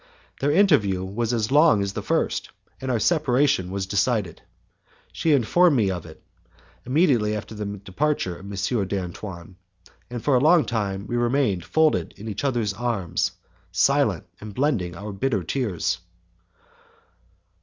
Their 0.39 0.49
interview 0.49 1.03
was 1.03 1.31
as 1.31 1.51
long 1.51 1.83
as 1.83 1.93
the 1.93 2.01
first, 2.01 2.49
and 2.81 2.89
our 2.89 2.97
separation 2.97 3.69
was 3.69 3.85
decided. 3.85 4.41
She 5.11 5.31
informed 5.31 5.77
me 5.77 5.91
of 5.91 6.07
it, 6.07 6.23
immediately 6.87 7.35
after 7.35 7.53
the 7.53 7.67
departure 7.77 8.35
of 8.35 8.45
M. 8.51 8.87
d'Antoine, 8.87 9.57
and 10.09 10.23
for 10.23 10.33
a 10.35 10.39
long 10.39 10.65
time 10.65 11.05
we 11.05 11.17
remained 11.17 11.63
folded 11.63 12.13
in 12.17 12.27
each 12.27 12.43
other's 12.43 12.73
arms, 12.73 13.33
silent, 13.71 14.25
and 14.39 14.55
blending 14.55 14.95
our 14.95 15.11
bitter 15.13 15.43
tears. 15.43 15.99